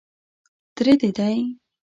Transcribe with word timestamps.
_تره 0.75 0.93
دې 1.01 1.09
دی. 1.17 1.37